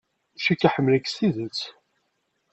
Cikkeɣ 0.43 0.71
ḥemmlen-k 0.75 1.07
s 1.09 1.13
tidet. 1.17 1.59